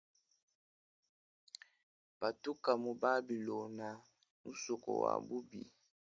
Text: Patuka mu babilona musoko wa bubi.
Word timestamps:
Patuka 2.19 2.71
mu 2.83 2.91
babilona 3.01 3.87
musoko 4.45 4.89
wa 5.03 5.13
bubi. 5.25 5.61